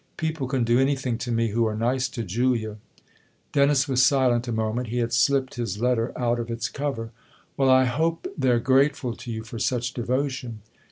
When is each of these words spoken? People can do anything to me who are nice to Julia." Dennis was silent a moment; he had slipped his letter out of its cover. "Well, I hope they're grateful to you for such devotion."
People 0.17 0.47
can 0.47 0.63
do 0.63 0.79
anything 0.79 1.19
to 1.19 1.31
me 1.31 1.49
who 1.49 1.67
are 1.67 1.75
nice 1.75 2.09
to 2.09 2.23
Julia." 2.23 2.77
Dennis 3.51 3.87
was 3.87 4.01
silent 4.03 4.47
a 4.47 4.51
moment; 4.51 4.87
he 4.87 4.97
had 4.97 5.13
slipped 5.13 5.53
his 5.53 5.79
letter 5.79 6.11
out 6.17 6.39
of 6.39 6.49
its 6.49 6.69
cover. 6.69 7.11
"Well, 7.55 7.69
I 7.69 7.85
hope 7.85 8.25
they're 8.35 8.57
grateful 8.59 9.15
to 9.15 9.31
you 9.31 9.43
for 9.43 9.59
such 9.59 9.93
devotion." 9.93 10.63